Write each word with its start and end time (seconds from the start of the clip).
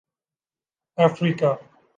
افریقہ 0.97 1.51